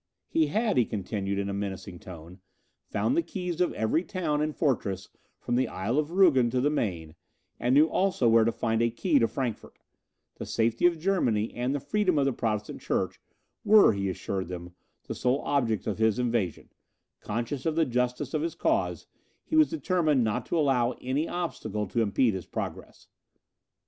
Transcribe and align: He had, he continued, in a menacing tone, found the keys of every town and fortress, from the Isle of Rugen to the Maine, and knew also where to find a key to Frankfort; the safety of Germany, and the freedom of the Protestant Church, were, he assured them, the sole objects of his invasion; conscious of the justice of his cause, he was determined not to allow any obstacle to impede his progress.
He 0.27 0.47
had, 0.47 0.77
he 0.77 0.85
continued, 0.85 1.37
in 1.37 1.47
a 1.47 1.53
menacing 1.53 1.99
tone, 1.99 2.39
found 2.89 3.15
the 3.15 3.21
keys 3.21 3.61
of 3.61 3.71
every 3.73 4.03
town 4.03 4.41
and 4.41 4.55
fortress, 4.55 5.09
from 5.39 5.53
the 5.55 5.67
Isle 5.67 5.99
of 5.99 6.09
Rugen 6.09 6.49
to 6.49 6.59
the 6.59 6.71
Maine, 6.71 7.13
and 7.59 7.75
knew 7.75 7.85
also 7.85 8.27
where 8.27 8.43
to 8.43 8.51
find 8.51 8.81
a 8.81 8.89
key 8.89 9.19
to 9.19 9.27
Frankfort; 9.27 9.77
the 10.39 10.45
safety 10.47 10.87
of 10.87 10.97
Germany, 10.97 11.53
and 11.53 11.75
the 11.75 11.79
freedom 11.79 12.17
of 12.17 12.25
the 12.25 12.33
Protestant 12.33 12.81
Church, 12.81 13.21
were, 13.63 13.93
he 13.93 14.09
assured 14.09 14.47
them, 14.47 14.73
the 15.03 15.13
sole 15.13 15.41
objects 15.41 15.85
of 15.85 15.99
his 15.99 16.17
invasion; 16.17 16.69
conscious 17.19 17.67
of 17.67 17.75
the 17.75 17.85
justice 17.85 18.33
of 18.33 18.41
his 18.41 18.55
cause, 18.55 19.05
he 19.45 19.55
was 19.55 19.69
determined 19.69 20.23
not 20.23 20.47
to 20.47 20.57
allow 20.57 20.95
any 20.99 21.27
obstacle 21.29 21.85
to 21.85 22.01
impede 22.01 22.33
his 22.33 22.47
progress. 22.47 23.07